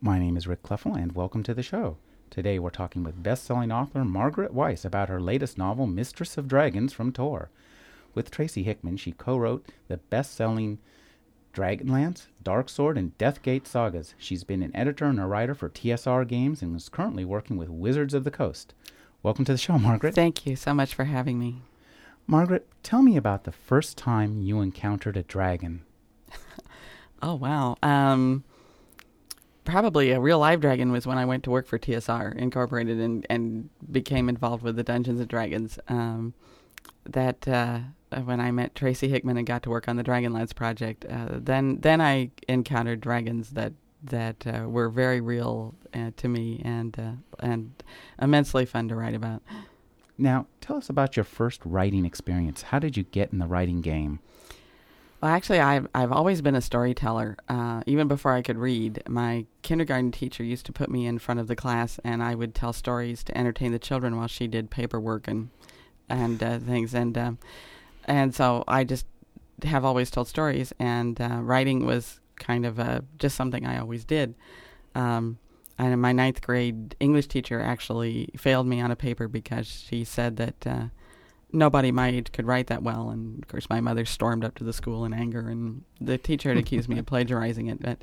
[0.00, 1.96] My name is Rick Kleffel, and welcome to the show.
[2.30, 6.92] Today we're talking with best-selling author Margaret Weis about her latest novel, Mistress of Dragons
[6.92, 7.50] from Tor.
[8.14, 10.78] With Tracy Hickman, she co-wrote the best-selling
[11.52, 14.14] Dragonlance, Dark Sword, and Deathgate sagas.
[14.18, 17.68] She's been an editor and a writer for TSR Games and is currently working with
[17.68, 18.74] Wizards of the Coast.
[19.24, 20.14] Welcome to the show, Margaret.
[20.14, 21.62] Thank you so much for having me.
[22.28, 25.82] Margaret, tell me about the first time you encountered a dragon.
[27.20, 27.76] oh wow.
[27.82, 28.44] Um,
[29.68, 33.26] probably a real live dragon was when I went to work for TSR Incorporated and,
[33.28, 35.78] and became involved with the Dungeons and Dragons.
[35.88, 36.32] Um,
[37.04, 37.80] that uh,
[38.24, 41.80] when I met Tracy Hickman and got to work on the Dragonlance project, uh, then
[41.80, 43.74] then I encountered dragons that
[44.04, 47.70] that uh, were very real uh, to me and uh, and
[48.20, 49.42] immensely fun to write about.
[50.16, 52.62] Now, tell us about your first writing experience.
[52.62, 54.20] How did you get in the writing game?
[55.20, 57.36] Well, actually, I've I've always been a storyteller.
[57.48, 61.40] Uh, even before I could read, my kindergarten teacher used to put me in front
[61.40, 64.70] of the class, and I would tell stories to entertain the children while she did
[64.70, 65.50] paperwork and
[66.08, 66.94] and uh, things.
[66.94, 67.32] And uh,
[68.04, 69.06] and so I just
[69.64, 74.04] have always told stories, and uh, writing was kind of uh, just something I always
[74.04, 74.36] did.
[74.94, 75.38] Um,
[75.78, 80.36] and my ninth grade English teacher actually failed me on a paper because she said
[80.36, 80.84] that uh,
[81.52, 83.10] nobody my age could write that well.
[83.10, 86.50] And of course, my mother stormed up to the school in anger, and the teacher
[86.50, 87.80] had accused me of plagiarizing it.
[87.80, 88.02] But,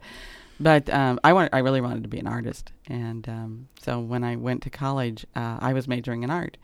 [0.60, 4.24] but um, I want, I really wanted to be an artist, and um, so when
[4.24, 6.58] I went to college, uh, I was majoring in art,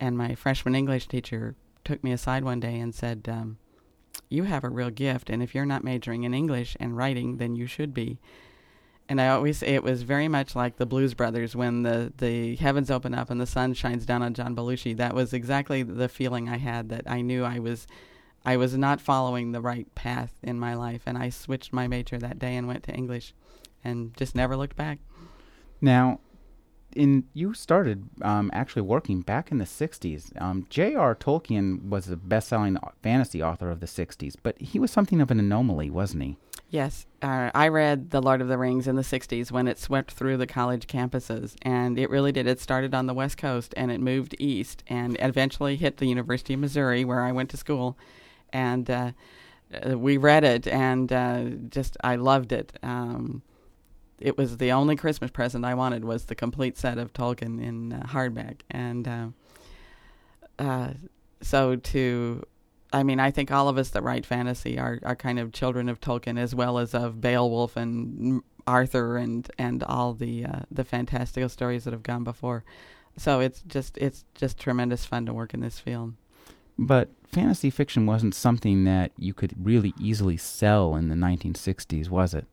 [0.00, 3.58] and my freshman English teacher took me aside one day and said, um,
[4.28, 7.56] "You have a real gift, and if you're not majoring in English and writing, then
[7.56, 8.18] you should be."
[9.08, 12.56] And I always say it was very much like the Blues Brothers when the, the
[12.56, 14.96] heavens open up and the sun shines down on John Belushi.
[14.96, 17.86] That was exactly the feeling I had that I knew I was
[18.44, 22.18] I was not following the right path in my life, and I switched my major
[22.18, 23.32] that day and went to English,
[23.82, 24.98] and just never looked back.
[25.80, 26.20] Now,
[26.94, 30.40] in you started um, actually working back in the '60s.
[30.40, 31.14] Um, J.R.
[31.14, 35.40] Tolkien was a best-selling fantasy author of the '60s, but he was something of an
[35.40, 36.36] anomaly, wasn't he?
[36.74, 40.10] Yes, uh, I read The Lord of the Rings in the 60s when it swept
[40.10, 42.48] through the college campuses, and it really did.
[42.48, 46.54] It started on the West Coast and it moved east and eventually hit the University
[46.54, 47.96] of Missouri, where I went to school.
[48.52, 49.12] And uh,
[49.86, 52.76] uh, we read it, and uh, just I loved it.
[52.82, 53.42] Um,
[54.18, 57.92] it was the only Christmas present I wanted was the complete set of Tolkien in
[57.92, 59.32] uh, hardback, and
[60.58, 60.88] uh,
[61.40, 62.42] so to
[62.94, 65.88] I mean, I think all of us that write fantasy are, are kind of children
[65.88, 70.84] of Tolkien as well as of Beowulf and Arthur and, and all the uh, the
[70.84, 72.62] fantastical stories that have gone before.
[73.16, 76.14] So it's just it's just tremendous fun to work in this field.
[76.78, 82.32] But fantasy fiction wasn't something that you could really easily sell in the 1960s, was
[82.32, 82.46] it?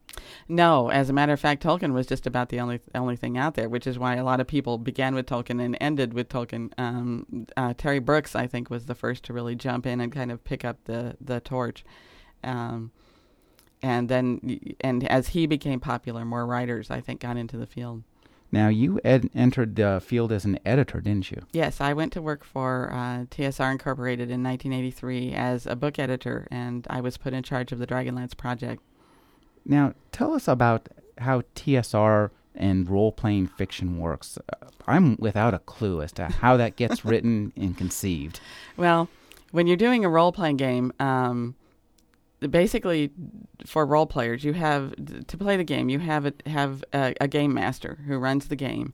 [0.47, 3.55] No, as a matter of fact, Tolkien was just about the only only thing out
[3.55, 6.71] there, which is why a lot of people began with Tolkien and ended with Tolkien.
[6.77, 10.31] Um, uh, Terry Brooks, I think, was the first to really jump in and kind
[10.31, 11.85] of pick up the the torch.
[12.43, 12.91] Um,
[13.83, 18.03] and then, and as he became popular, more writers, I think, got into the field.
[18.51, 21.43] Now, you ed- entered the field as an editor, didn't you?
[21.53, 26.47] Yes, I went to work for uh, TSR Incorporated in 1983 as a book editor,
[26.51, 28.83] and I was put in charge of the Dragonlance project.
[29.65, 34.37] Now, tell us about how TSR and role playing fiction works.
[34.37, 38.39] Uh, I'm without a clue as to how that gets written and conceived.
[38.77, 39.09] Well,
[39.51, 41.55] when you're doing a role playing game, um,
[42.49, 43.11] basically
[43.65, 44.93] for role players, you have
[45.27, 45.89] to play the game.
[45.89, 48.93] You have a, have a, a game master who runs the game,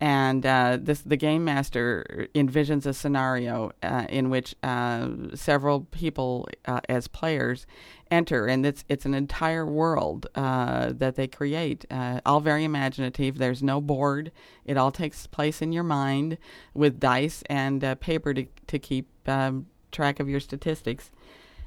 [0.00, 6.48] and uh, this the game master envisions a scenario uh, in which uh, several people
[6.66, 7.66] uh, as players
[8.10, 13.38] enter, and it's it's an entire world uh, that they create, uh, all very imaginative.
[13.38, 14.30] There's no board;
[14.64, 16.38] it all takes place in your mind
[16.74, 21.10] with dice and paper to to keep um, track of your statistics.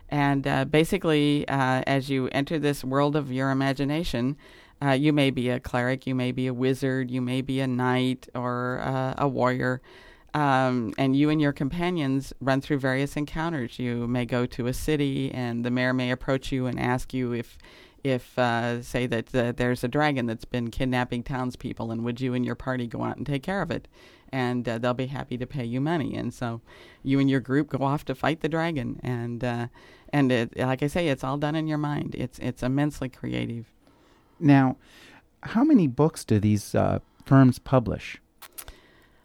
[0.07, 4.35] And basically, as you enter this world of your imagination,
[4.83, 7.67] uh, you may be a cleric, you may be a wizard, you may be a
[7.67, 9.81] knight or uh, a warrior.
[10.33, 13.77] Um, and you and your companions run through various encounters.
[13.79, 17.33] You may go to a city, and the mayor may approach you and ask you
[17.33, 17.57] if,
[18.03, 22.33] if uh, say that uh, there's a dragon that's been kidnapping townspeople, and would you
[22.33, 23.89] and your party go out and take care of it?
[24.31, 26.15] And uh, they'll be happy to pay you money.
[26.15, 26.61] And so,
[27.03, 29.01] you and your group go off to fight the dragon.
[29.03, 29.67] And uh,
[30.13, 32.15] and it, like I say, it's all done in your mind.
[32.17, 33.65] It's it's immensely creative.
[34.41, 34.77] Now,
[35.43, 38.21] how many books do these uh, firms publish?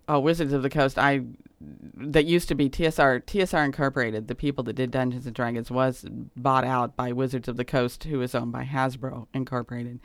[0.08, 0.98] Oh, Wizards of the Coast.
[0.98, 1.22] I
[1.60, 4.28] that used to be TSR TSR Incorporated.
[4.28, 6.04] The people that did Dungeons and Dragons was
[6.36, 10.00] bought out by Wizards of the Coast, who is owned by Hasbro Incorporated.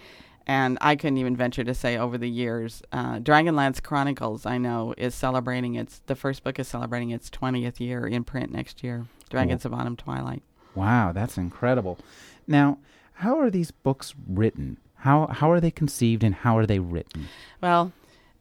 [0.47, 4.95] And I couldn't even venture to say over the years, uh, Dragonlance Chronicles, I know,
[4.97, 9.05] is celebrating its, the first book is celebrating its 20th year in print next year,
[9.29, 10.41] Dragons of Autumn Twilight.
[10.73, 11.99] Wow, that's incredible.
[12.47, 12.79] Now,
[13.13, 14.77] how are these books written?
[15.01, 17.27] How, how are they conceived and how are they written?
[17.59, 17.91] Well,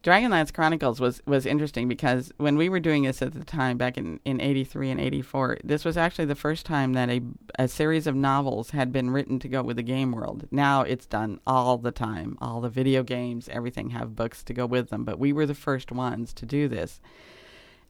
[0.03, 3.97] Dragonlance Chronicles was, was interesting because when we were doing this at the time, back
[3.97, 7.21] in, in 83 and 84, this was actually the first time that a,
[7.59, 10.47] a series of novels had been written to go with the game world.
[10.49, 12.37] Now it's done all the time.
[12.41, 15.03] All the video games, everything have books to go with them.
[15.03, 16.99] But we were the first ones to do this.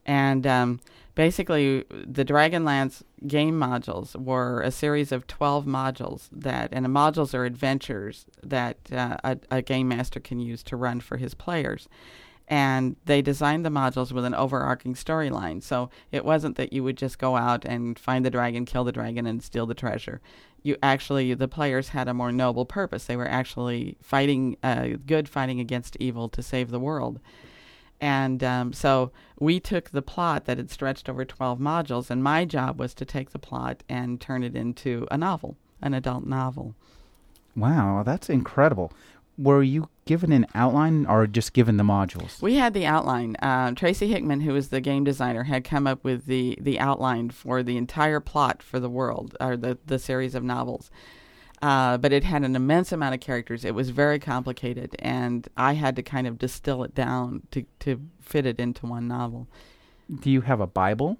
[0.04, 0.80] And um,
[1.14, 7.34] basically, the Dragonlance game modules were a series of 12 modules that, and the modules
[7.34, 11.88] are adventures that uh, a, a game master can use to run for his players.
[12.48, 15.62] And they designed the modules with an overarching storyline.
[15.62, 18.92] So it wasn't that you would just go out and find the dragon, kill the
[18.92, 20.20] dragon, and steal the treasure.
[20.62, 23.04] You actually, the players had a more noble purpose.
[23.04, 27.20] They were actually fighting, uh, good fighting against evil to save the world.
[28.02, 32.44] And um, so we took the plot that had stretched over 12 modules, and my
[32.44, 36.74] job was to take the plot and turn it into a novel, an adult novel.
[37.54, 38.92] Wow, that's incredible.
[39.38, 42.42] Were you given an outline or just given the modules?
[42.42, 43.36] We had the outline.
[43.40, 47.30] Uh, Tracy Hickman, who was the game designer, had come up with the, the outline
[47.30, 50.90] for the entire plot for the world, or the, the series of novels.
[51.62, 53.64] Uh, but it had an immense amount of characters.
[53.64, 58.00] It was very complicated, and I had to kind of distill it down to, to
[58.20, 59.46] fit it into one novel.
[60.20, 61.18] Do you have a Bible?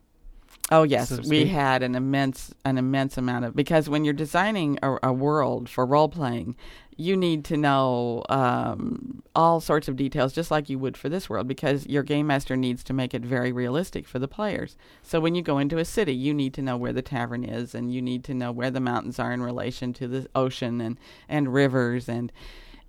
[0.70, 4.78] Oh yes, so we had an immense an immense amount of because when you're designing
[4.82, 6.56] a, a world for role playing,
[6.96, 11.28] you need to know um, all sorts of details, just like you would for this
[11.28, 14.76] world, because your game master needs to make it very realistic for the players.
[15.02, 17.74] So when you go into a city, you need to know where the tavern is,
[17.74, 20.96] and you need to know where the mountains are in relation to the ocean and
[21.28, 22.32] and rivers and.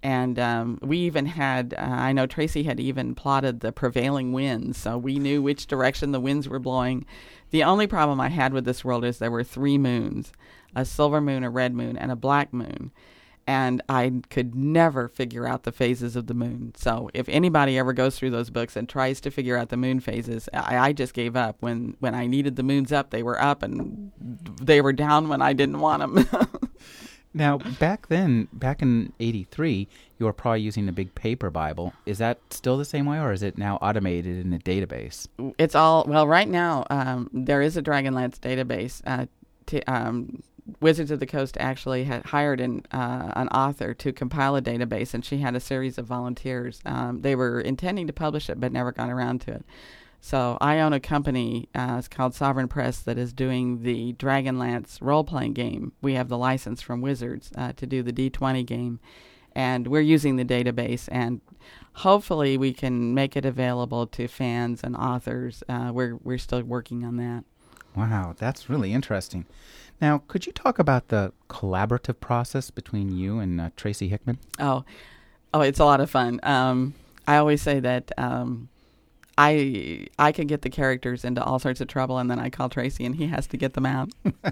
[0.05, 4.77] And um, we even had, uh, I know Tracy had even plotted the prevailing winds,
[4.77, 7.05] so we knew which direction the winds were blowing.
[7.53, 10.33] The only problem I had with this world is there were three moons
[10.75, 12.91] a silver moon, a red moon, and a black moon.
[13.45, 16.73] And I could never figure out the phases of the moon.
[16.75, 19.99] So if anybody ever goes through those books and tries to figure out the moon
[19.99, 21.57] phases, I, I just gave up.
[21.59, 24.11] When, when I needed the moons up, they were up, and
[24.59, 26.49] they were down when I didn't want them.
[27.33, 29.87] Now, back then, back in 83,
[30.19, 31.93] you were probably using a big paper Bible.
[32.05, 35.27] Is that still the same way, or is it now automated in a database?
[35.57, 39.25] it's all well right now um, there is a dragonlance database uh,
[39.87, 40.41] um,
[40.79, 45.13] wizards of the coast actually had hired an, uh, an author to compile a database
[45.13, 48.71] and she had a series of volunteers um, they were intending to publish it but
[48.71, 49.65] never got around to it
[50.25, 54.97] so i own a company uh, it's called sovereign press that is doing the dragonlance
[55.01, 58.99] role-playing game we have the license from wizards uh, to do the d20 game
[59.53, 61.41] and we're using the database and
[61.95, 67.03] hopefully we can make it available to fans and authors uh, we're, we're still working
[67.03, 67.43] on that
[67.95, 69.45] Wow, that's really interesting.
[70.01, 74.39] Now, could you talk about the collaborative process between you and uh, Tracy Hickman?
[74.59, 74.83] oh
[75.53, 76.95] oh it's a lot of fun um,
[77.27, 78.69] i always say that um,
[79.37, 82.69] i i can get the characters into all sorts of trouble and then i call
[82.69, 84.09] tracy and he has to get them out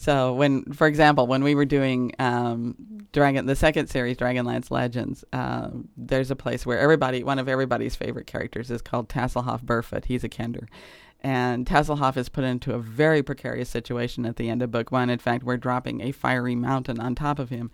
[0.00, 2.76] So when, for example, when we were doing um,
[3.12, 7.96] Dragon, the second series, Dragonlance Legends, uh, there's a place where everybody, one of everybody's
[7.96, 10.04] favorite characters, is called Tasselhoff Burrfoot.
[10.04, 10.68] He's a Kender,
[11.20, 15.10] and Tasselhoff is put into a very precarious situation at the end of book one.
[15.10, 17.70] In fact, we're dropping a fiery mountain on top of him,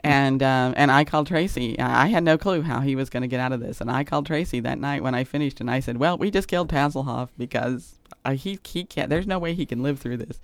[0.00, 1.78] and um, and I called Tracy.
[1.78, 4.04] I had no clue how he was going to get out of this, and I
[4.04, 7.28] called Tracy that night when I finished, and I said, "Well, we just killed Tasselhoff
[7.36, 9.10] because uh, he he can't.
[9.10, 10.40] There's no way he can live through this."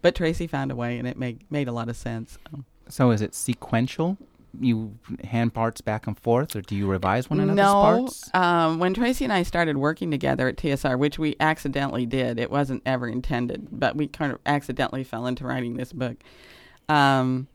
[0.00, 2.38] But Tracy found a way, and it made made a lot of sense.
[2.88, 4.16] So, is it sequential?
[4.60, 8.30] You hand parts back and forth, or do you revise one another's no, parts?
[8.34, 12.50] um, when Tracy and I started working together at TSR, which we accidentally did, it
[12.50, 16.16] wasn't ever intended, but we kind of accidentally fell into writing this book.
[16.88, 17.48] Um,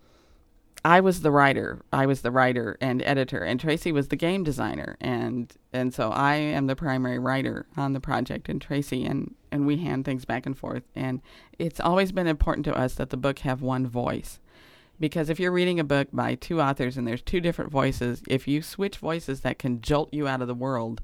[0.85, 1.81] I was the writer.
[1.93, 6.09] I was the writer and editor, and Tracy was the game designer, and and so
[6.09, 10.25] I am the primary writer on the project, and Tracy and and we hand things
[10.25, 10.83] back and forth.
[10.93, 11.21] And
[11.57, 14.39] it's always been important to us that the book have one voice,
[14.99, 18.47] because if you're reading a book by two authors and there's two different voices, if
[18.47, 21.01] you switch voices, that can jolt you out of the world.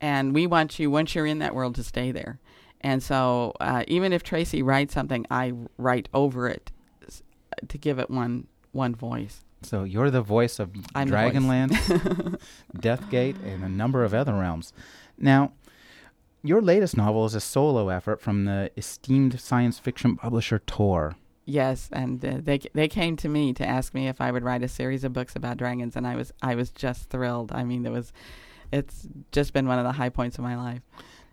[0.00, 2.40] And we want you once you're in that world to stay there.
[2.80, 6.72] And so uh, even if Tracy writes something, I write over it
[7.68, 9.44] to give it one one voice.
[9.64, 11.34] So, you're the voice of I'm voice.
[12.76, 14.72] Deathgate, and a number of other realms.
[15.16, 15.52] Now,
[16.42, 21.16] your latest novel is a solo effort from the esteemed science fiction publisher Tor.
[21.44, 24.62] Yes, and uh, they they came to me to ask me if I would write
[24.62, 27.50] a series of books about dragons, and I was I was just thrilled.
[27.52, 28.12] I mean, it was,
[28.72, 30.82] it's just been one of the high points of my life.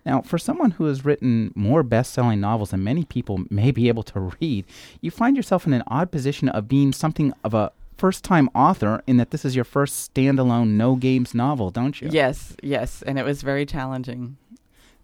[0.06, 4.04] Now, for someone who has written more best-selling novels than many people may be able
[4.04, 4.66] to read,
[5.02, 9.18] you find yourself in an odd position of being something of a first-time author in
[9.18, 12.08] that this is your first standalone no games novel, don't you?
[12.10, 14.38] Yes, yes, and it was very challenging.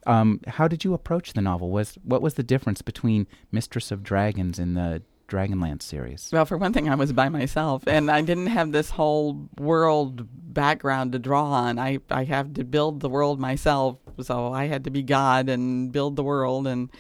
[0.06, 1.72] Um, how did you approach the novel?
[1.72, 6.30] Was what was the difference between Mistress of Dragons and the Dragonlance series?
[6.32, 10.28] Well, for one thing, I was by myself, and I didn't have this whole world
[10.54, 11.80] background to draw on.
[11.80, 15.92] I I have to build the world myself, so I had to be God and
[15.92, 16.92] build the world, and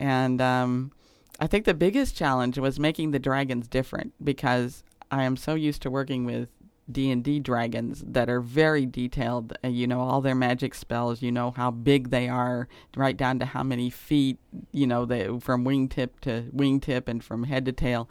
[0.00, 0.92] and um,
[1.38, 5.82] I think the biggest challenge was making the dragons different because I am so used
[5.82, 6.48] to working with
[6.92, 9.52] D&D dragons that are very detailed.
[9.64, 13.38] Uh, you know all their magic spells, you know how big they are, right down
[13.38, 14.38] to how many feet,
[14.72, 18.08] you know, they, from wingtip to wingtip and from head to tail.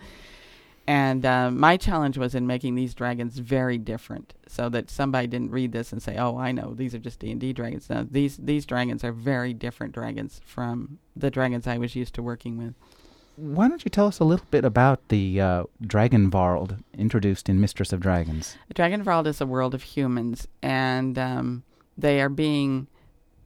[0.88, 5.52] And uh, my challenge was in making these dragons very different, so that somebody didn't
[5.52, 8.08] read this and say, "Oh, I know these are just D and D dragons." No,
[8.10, 12.58] these these dragons are very different dragons from the dragons I was used to working
[12.58, 12.74] with
[13.40, 17.94] why don't you tell us a little bit about the uh, Dragonvarld introduced in Mistress
[17.94, 18.58] of Dragons?
[18.76, 21.64] Dragonvarld is a world of humans, and um,
[21.98, 22.88] they are being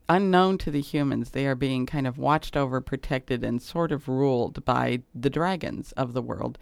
[0.08, 1.30] unknown to the humans.
[1.30, 5.92] They are being kind of watched over, protected, and sort of ruled by the dragons
[5.92, 6.58] of the world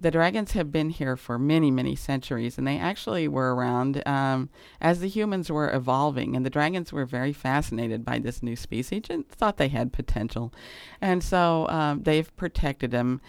[0.00, 4.48] the dragons have been here for many, many centuries, and they actually were around um,
[4.80, 6.34] as the humans were evolving.
[6.34, 10.54] And the dragons were very fascinated by this new species and thought they had potential.
[11.02, 13.20] And so um, they've protected them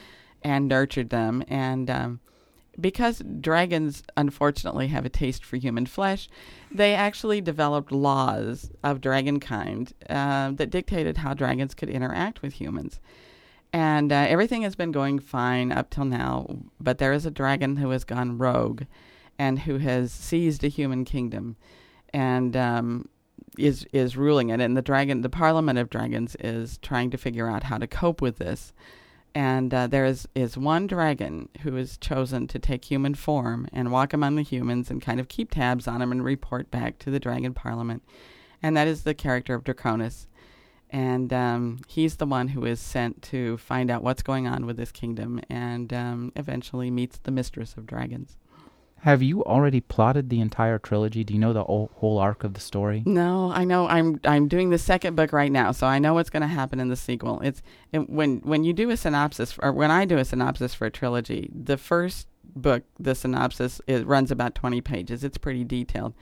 [0.42, 1.44] and nurtured them.
[1.50, 2.20] And um,
[2.80, 6.30] because dragons unfortunately have a taste for human flesh,
[6.72, 13.02] they actually developed laws of dragonkind uh, that dictated how dragons could interact with humans.
[13.74, 17.78] And uh, everything has been going fine up till now, but there is a dragon
[17.78, 18.84] who has gone rogue
[19.40, 21.56] and who has seized a human kingdom
[22.14, 23.08] and um,
[23.58, 24.60] is is ruling it.
[24.60, 28.22] And the dragon, the Parliament of Dragons, is trying to figure out how to cope
[28.22, 28.74] with this.
[29.34, 33.90] And uh, there is, is one dragon who is chosen to take human form and
[33.92, 37.10] walk among the humans and kind of keep tabs on them and report back to
[37.10, 38.04] the Dragon Parliament.
[38.62, 40.28] And that is the character of Draconis
[40.92, 44.78] and um, he's the one who is sent to find out what's going on with
[44.78, 48.38] this kingdom and um, eventually meets the mistress of dragons.
[48.98, 51.24] Have you already plotted the entire trilogy?
[51.24, 53.02] Do you know the whole, whole arc of the story?
[53.06, 53.88] No, I know.
[53.88, 56.80] I'm I'm doing the second book right now, so I know what's going to happen
[56.80, 57.40] in the sequel.
[57.40, 60.86] It's it, when when you do a synopsis, or when I do a synopsis for
[60.86, 65.24] a trilogy, the first book, the synopsis, it runs about 20 pages.
[65.24, 66.14] It's pretty detailed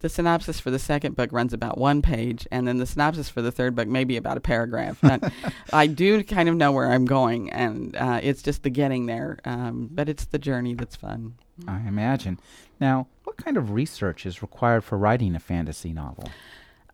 [0.00, 3.42] the synopsis for the second book runs about one page, and then the synopsis for
[3.42, 4.98] the third book maybe about a paragraph.
[5.00, 5.32] But
[5.72, 9.38] I do kind of know where I'm going, and uh, it's just the getting there.
[9.44, 11.34] Um, but it's the journey that's fun.
[11.66, 12.38] I imagine.
[12.80, 16.30] Now, what kind of research is required for writing a fantasy novel?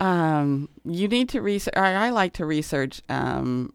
[0.01, 1.75] Um, you need to research.
[1.77, 3.73] I, I like to research um,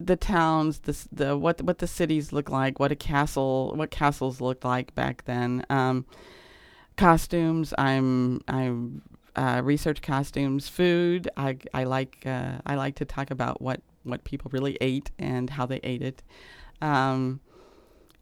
[0.00, 4.40] the towns, the the what what the cities look like, what a castle, what castles
[4.40, 5.64] looked like back then.
[5.70, 6.06] Um,
[6.96, 7.74] costumes.
[7.78, 8.72] I'm I
[9.36, 11.28] uh, research costumes, food.
[11.36, 15.50] I I like uh, I like to talk about what what people really ate and
[15.50, 16.22] how they ate it,
[16.80, 17.40] um,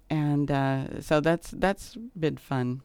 [0.08, 2.82] and uh, so that's that's been fun.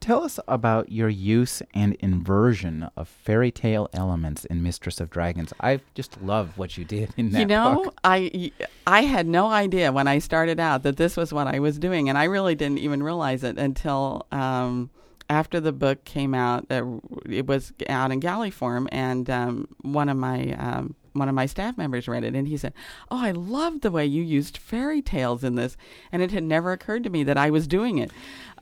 [0.00, 5.52] Tell us about your use and inversion of fairy tale elements in Mistress of Dragons.
[5.60, 7.40] I just love what you did in that.
[7.40, 7.94] You know, book.
[8.02, 8.50] I
[8.86, 12.08] I had no idea when I started out that this was what I was doing,
[12.08, 14.88] and I really didn't even realize it until um,
[15.28, 16.66] after the book came out.
[16.70, 21.34] Uh, it was out in galley form, and um, one of my um, one of
[21.34, 22.72] my staff members read it and he said,
[23.10, 25.76] "Oh, I love the way you used fairy tales in this,"
[26.12, 28.10] and it had never occurred to me that I was doing it.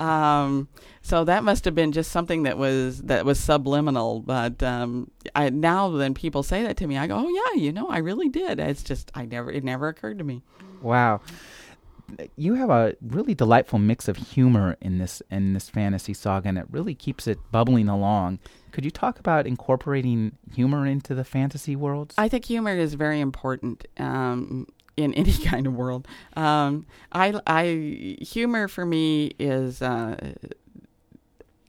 [0.01, 0.69] Um,
[1.03, 4.21] so that must have been just something that was that was subliminal.
[4.21, 7.73] But um, I, now, when people say that to me, I go, "Oh yeah, you
[7.73, 10.43] know, I really did." It's just I never it never occurred to me.
[10.81, 11.21] Wow
[12.37, 16.59] you have a really delightful mix of humor in this in this fantasy saga, and
[16.59, 18.39] it really keeps it bubbling along.
[18.73, 22.15] Could you talk about incorporating humor into the fantasy worlds?
[22.19, 26.07] I think humor is very important um, in any kind of world.
[26.37, 30.35] Um, I, I, humor for me is uh,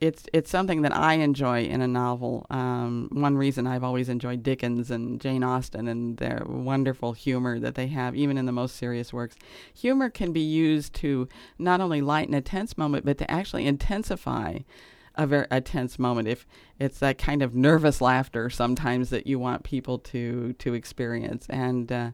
[0.02, 2.46] it's it's something that I enjoy in a novel.
[2.50, 7.76] Um, one reason I've always enjoyed Dickens and Jane Austen and their wonderful humor that
[7.76, 9.36] they have, even in the most serious works.
[9.74, 11.28] Humor can be used to
[11.58, 14.60] not only lighten a tense moment, but to actually intensify
[15.16, 16.30] a very a tense moment.
[16.30, 16.48] If
[16.80, 21.92] it's that kind of nervous laughter sometimes that you want people to to experience, and
[21.92, 22.12] uh,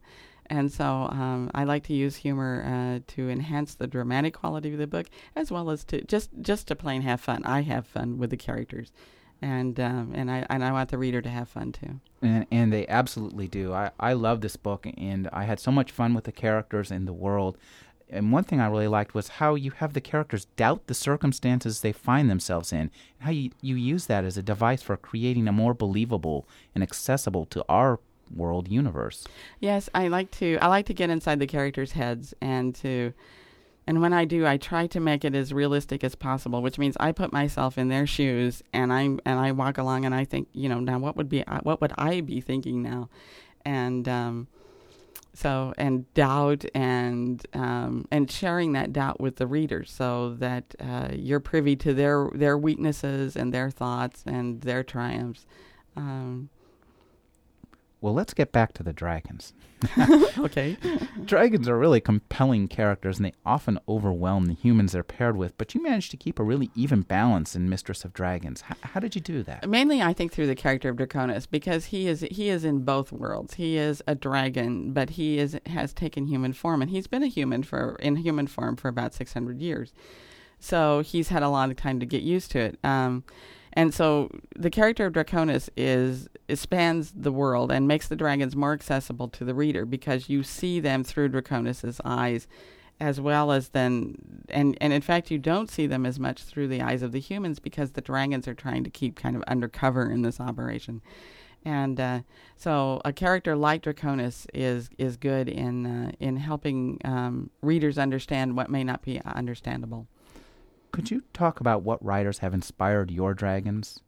[0.47, 4.79] And so um, I like to use humor uh, to enhance the dramatic quality of
[4.79, 7.43] the book, as well as to just just to plain have fun.
[7.45, 8.91] I have fun with the characters,
[9.41, 11.99] and um, and I and I want the reader to have fun too.
[12.21, 13.73] And, and they absolutely do.
[13.73, 17.05] I, I love this book, and I had so much fun with the characters in
[17.05, 17.57] the world.
[18.07, 21.81] And one thing I really liked was how you have the characters doubt the circumstances
[21.81, 25.47] they find themselves in, and how you, you use that as a device for creating
[25.47, 27.99] a more believable and accessible to our
[28.33, 29.27] world universe.
[29.59, 33.13] Yes, I like to I like to get inside the characters' heads and to
[33.87, 36.97] and when I do, I try to make it as realistic as possible, which means
[36.99, 40.47] I put myself in their shoes and I and I walk along and I think,
[40.53, 43.09] you know, now what would be uh, what would I be thinking now?
[43.63, 44.47] And um,
[45.35, 51.09] so and doubt and um, and sharing that doubt with the readers so that uh,
[51.13, 55.45] you're privy to their their weaknesses and their thoughts and their triumphs.
[55.95, 56.49] Um,
[58.01, 59.53] well, let's get back to the dragons.
[60.37, 60.77] okay.
[61.25, 65.73] dragons are really compelling characters and they often overwhelm the humans they're paired with, but
[65.73, 68.63] you managed to keep a really even balance in Mistress of Dragons.
[68.69, 69.67] H- how did you do that?
[69.67, 73.11] Mainly, I think through the character of Draconis because he is he is in both
[73.11, 73.55] worlds.
[73.55, 77.27] He is a dragon, but he is has taken human form and he's been a
[77.27, 79.93] human for in human form for about 600 years.
[80.59, 82.79] So, he's had a lot of time to get used to it.
[82.83, 83.23] Um,
[83.75, 88.73] and so the character of Draconis is spans the world and makes the dragons more
[88.73, 92.47] accessible to the reader because you see them through Draconis's eyes
[92.99, 94.15] as well as then
[94.49, 97.19] and and in fact you don't see them as much through the eyes of the
[97.19, 101.01] humans because the dragons are trying to keep kind of undercover in this operation.
[101.67, 102.19] And uh,
[102.55, 108.55] so a character like Draconis is is good in uh, in helping um, readers understand
[108.55, 110.07] what may not be understandable
[110.95, 113.99] could you talk about what writers have inspired your dragons?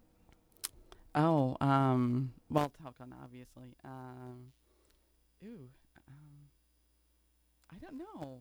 [1.14, 3.76] Oh, um, well, Tolkien, obviously.
[3.84, 4.54] Um,
[5.44, 5.68] ooh,
[6.08, 6.48] um,
[7.72, 8.40] I don't know.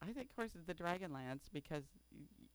[0.00, 1.82] I think, of course, the Dragonlance because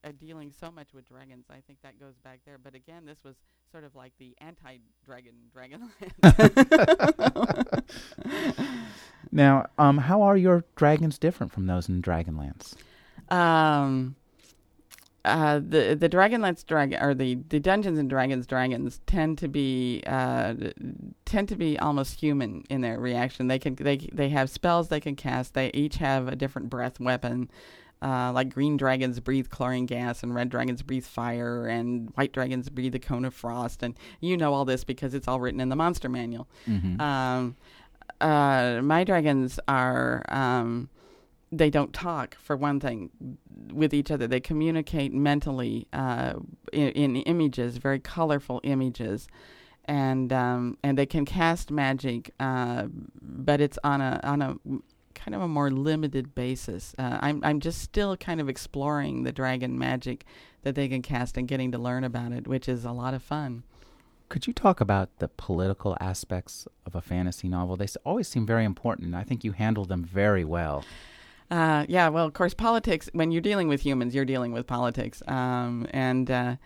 [0.04, 2.56] uh, dealing so much with dragons, I think that goes back there.
[2.56, 3.36] But again, this was
[3.70, 5.84] sort of like the anti-dragon Dragonlance.
[9.32, 12.74] now, um, how are your dragons different from those in Dragonlance?
[13.28, 14.16] Um,
[15.24, 20.02] uh, the the Dragonlance dragon or the, the Dungeons and Dragons dragons tend to be
[20.06, 20.54] uh,
[21.26, 23.46] tend to be almost human in their reaction.
[23.46, 25.54] They can they they have spells they can cast.
[25.54, 27.50] They each have a different breath weapon.
[28.02, 32.70] Uh, like green dragons breathe chlorine gas, and red dragons breathe fire, and white dragons
[32.70, 33.82] breathe a cone of frost.
[33.82, 36.48] And you know all this because it's all written in the monster manual.
[36.66, 36.98] Mm-hmm.
[36.98, 37.56] Um,
[38.22, 40.24] uh, my dragons are.
[40.30, 40.88] Um,
[41.52, 43.10] they don't talk for one thing
[43.72, 46.34] with each other they communicate mentally uh,
[46.72, 49.28] in, in, images very colorful images
[49.86, 52.86] and um, and they can cast magic uh,
[53.20, 54.56] but it's on a on a
[55.14, 59.32] kind of a more limited basis uh, I'm, I'm just still kind of exploring the
[59.32, 60.24] dragon magic
[60.62, 63.22] that they can cast and getting to learn about it which is a lot of
[63.22, 63.64] fun
[64.30, 67.76] could you talk about the political aspects of a fantasy novel?
[67.76, 69.12] They always seem very important.
[69.12, 70.84] I think you handle them very well.
[71.50, 73.10] Uh, yeah, well, of course, politics.
[73.12, 76.56] When you're dealing with humans, you're dealing with politics, um, and uh,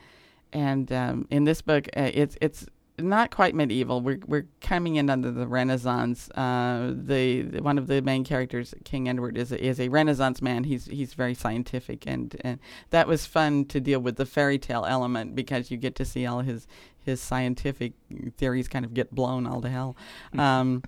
[0.52, 2.66] and um, in this book, uh, it's it's
[2.98, 4.00] not quite medieval.
[4.00, 6.28] We're we're coming in under the Renaissance.
[6.30, 10.42] Uh, the, the, one of the main characters, King Edward, is a, is a Renaissance
[10.42, 10.64] man.
[10.64, 14.84] He's he's very scientific, and and that was fun to deal with the fairy tale
[14.84, 16.68] element because you get to see all his
[17.04, 17.94] his scientific
[18.36, 19.96] theories kind of get blown all to hell.
[20.28, 20.40] Mm-hmm.
[20.40, 20.82] Um,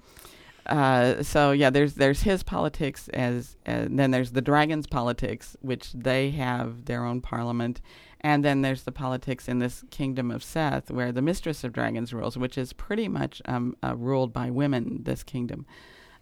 [0.67, 5.93] uh, so yeah, there's there's his politics as, and then there's the dragons' politics, which
[5.93, 7.81] they have their own parliament,
[8.21, 12.13] and then there's the politics in this kingdom of Seth, where the mistress of dragons
[12.13, 15.03] rules, which is pretty much um, uh, ruled by women.
[15.05, 15.67] This kingdom,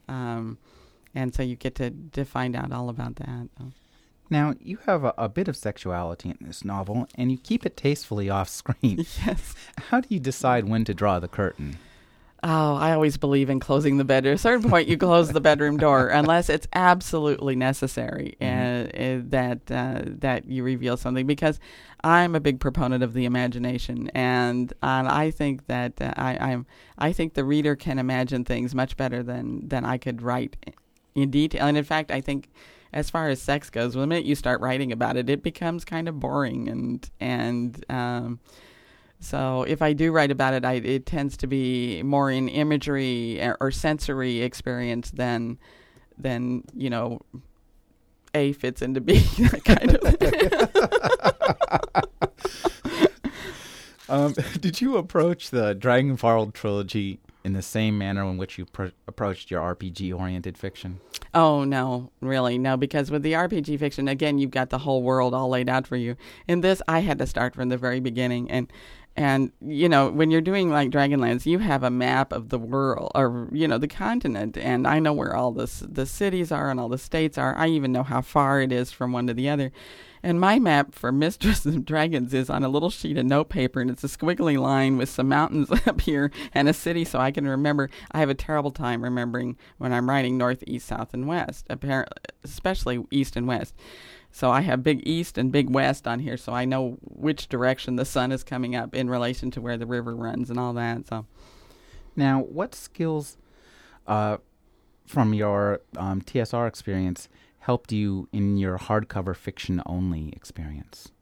[0.09, 0.59] um,
[1.15, 3.49] and so you get to to find out all about that.
[4.31, 7.77] Now, you have a, a, bit of sexuality in this novel, and you keep it
[7.77, 9.05] tastefully off screen.
[9.27, 9.55] Yes.
[9.91, 11.77] How do you decide when to draw the curtain?
[12.47, 14.33] Oh, I always believe in closing the bedroom.
[14.33, 19.03] At a certain point, you close the bedroom door unless it's absolutely necessary mm-hmm.
[19.03, 21.27] uh, uh, that uh, that you reveal something.
[21.27, 21.59] Because
[22.03, 26.67] I'm a big proponent of the imagination, and and I think that uh, I, I'm
[26.99, 30.75] I think the reader can imagine things much better than than I could write
[31.15, 31.67] in detail.
[31.67, 32.51] And in fact, I think
[32.93, 36.11] as far as sex goes, the minute you start writing about it, it becomes kind
[36.11, 38.39] of boring and and um,
[39.25, 43.41] so if I do write about it, I, it tends to be more in imagery
[43.41, 45.59] or, or sensory experience than
[46.19, 47.21] than you know
[48.35, 49.25] A fits into B
[49.65, 50.05] kind of.
[54.09, 58.87] um, did you approach the Dragonvarld trilogy in the same manner in which you pr-
[59.07, 61.01] approached your RPG oriented fiction?
[61.35, 65.35] Oh no, really no, because with the RPG fiction, again, you've got the whole world
[65.35, 66.17] all laid out for you.
[66.47, 68.73] In this, I had to start from the very beginning, and
[69.17, 73.13] and you know when you're doing like Dragonlance, you have a map of the world
[73.15, 76.81] or you know the continent, and I know where all the the cities are and
[76.81, 77.55] all the states are.
[77.57, 79.71] I even know how far it is from one to the other.
[80.25, 83.91] And my map for Mistress of Dragons is on a little sheet of notepaper, and
[83.91, 87.47] it's a squiggly line with some mountains up here and a city, so I can
[87.47, 87.91] remember.
[88.11, 92.17] I have a terrible time remembering when I'm writing north, east, south, and west, apparently,
[92.43, 93.75] especially east and west.
[94.35, 97.95] So I have big east and big west on here, so I know which direction
[97.95, 101.07] the sun is coming up in relation to where the river runs and all that.
[101.07, 101.25] So,
[102.17, 103.37] now, what skills
[104.09, 104.39] uh,
[105.07, 107.29] from your um, TSR experience
[107.61, 111.13] helped you in your hardcover fiction only experience?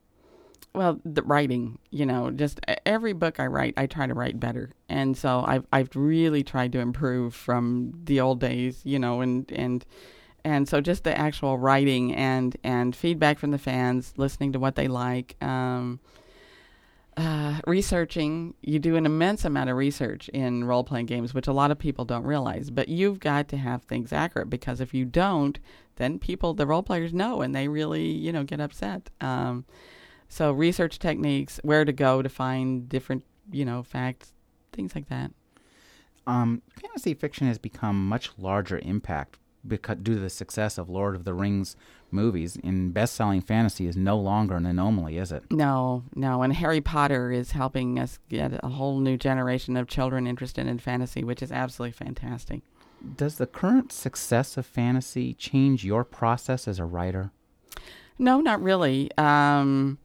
[0.75, 4.70] Well, the writing, you know, just every book I write, I try to write better,
[4.88, 9.53] and so I've I've really tried to improve from the old days, you know, and
[9.53, 9.85] and
[10.44, 14.74] and so just the actual writing and and feedback from the fans, listening to what
[14.74, 15.37] they like.
[15.42, 16.00] Um,
[17.16, 21.52] uh, researching, you do an immense amount of research in role playing games, which a
[21.52, 22.70] lot of people don't realize.
[22.70, 25.59] But you've got to have things accurate because if you don't,
[25.96, 29.11] then people, the role players know and they really, you know, get upset.
[29.20, 29.66] Um,
[30.28, 34.33] so research techniques, where to go to find different, you know, facts,
[34.72, 35.33] things like that.
[36.26, 41.14] Um, fantasy fiction has become much larger impact because due to the success of Lord
[41.14, 41.77] of the Rings
[42.11, 45.44] movies, in best-selling fantasy is no longer an anomaly, is it?
[45.51, 46.42] No, no.
[46.42, 50.79] And Harry Potter is helping us get a whole new generation of children interested in
[50.79, 52.62] fantasy, which is absolutely fantastic.
[53.16, 57.33] Does the current success of fantasy change your process as a writer?
[58.18, 59.11] No, not really.
[59.18, 59.98] Um,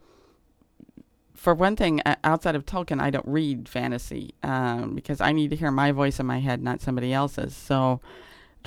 [1.35, 5.55] for one thing, outside of Tolkien, I don't read fantasy um, because I need to
[5.55, 7.55] hear my voice in my head, not somebody else's.
[7.55, 8.01] So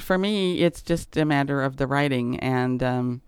[0.00, 3.22] for me, it's just a matter of the writing and um,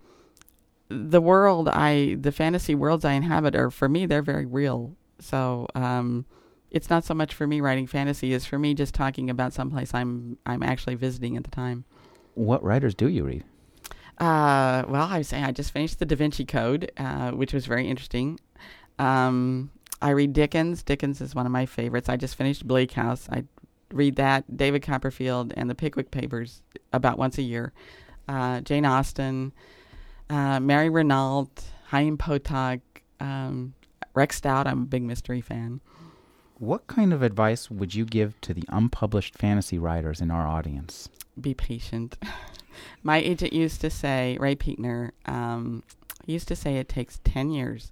[0.89, 4.95] the world I, the fantasy worlds I inhabit are for me they're very real.
[5.19, 6.25] So um,
[6.71, 9.93] it's not so much for me writing fantasy as for me just talking about someplace
[9.93, 11.85] I'm I'm actually visiting at the time.
[12.33, 13.43] What writers do you read?
[14.17, 17.65] Uh, well, I was saying I just finished the Da Vinci Code, uh, which was
[17.65, 18.39] very interesting.
[18.99, 20.83] Um, I read Dickens.
[20.83, 22.09] Dickens is one of my favorites.
[22.09, 23.27] I just finished Bleak House.
[23.31, 23.45] I
[23.93, 27.73] read that, David Copperfield, and the Pickwick Papers about once a year.
[28.27, 29.53] Uh, Jane Austen,
[30.29, 31.49] uh, Mary Renault,
[31.85, 32.81] Chaim Potok,
[33.19, 33.73] um,
[34.13, 34.67] Rex Stout.
[34.67, 35.81] I'm a big mystery fan.
[36.57, 41.09] What kind of advice would you give to the unpublished fantasy writers in our audience?
[41.39, 42.17] Be patient.
[43.03, 45.83] My agent used to say, Ray Puechner, um,
[46.25, 47.91] used to say it takes 10 years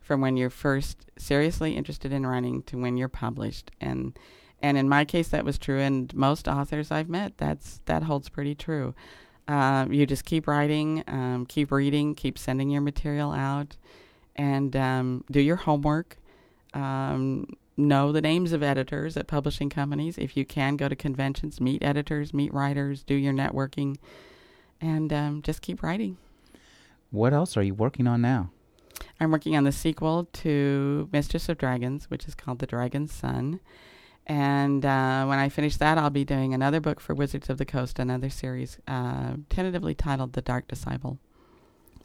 [0.00, 3.70] from when you're first seriously interested in writing to when you're published.
[3.80, 4.18] And
[4.62, 5.78] and in my case, that was true.
[5.78, 8.94] And most authors I've met, that's that holds pretty true.
[9.48, 13.76] Uh, you just keep writing, um, keep reading, keep sending your material out,
[14.36, 16.18] and um, do your homework.
[16.72, 17.46] Um,
[17.76, 20.18] know the names of editors at publishing companies.
[20.18, 23.96] If you can, go to conventions, meet editors, meet writers, do your networking,
[24.80, 26.18] and um, just keep writing.
[27.10, 28.50] What else are you working on now?
[29.18, 33.60] I'm working on the sequel to Mistress of Dragons, which is called The Dragon's Son.
[34.30, 37.64] And uh, when I finish that, I'll be doing another book for Wizards of the
[37.64, 41.18] Coast, another series uh, tentatively titled The Dark Disciple.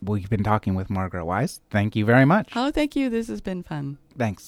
[0.02, 1.60] We've been talking with Margaret Weis.
[1.70, 2.50] Thank you very much.
[2.56, 3.12] Oh, thank you.
[3.12, 4.00] This has been fun.
[4.18, 4.44] Thanks.